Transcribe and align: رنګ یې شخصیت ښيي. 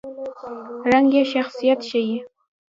رنګ 0.91 1.07
یې 1.17 1.23
شخصیت 1.33 1.79
ښيي. 1.89 2.17